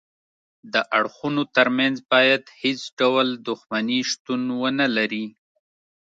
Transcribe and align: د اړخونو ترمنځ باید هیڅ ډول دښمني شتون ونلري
د 0.73 0.75
اړخونو 0.97 1.41
ترمنځ 1.55 1.95
باید 2.11 2.43
هیڅ 2.61 2.81
ډول 2.99 3.27
دښمني 3.47 3.99
شتون 4.11 4.41
ونلري 4.61 5.25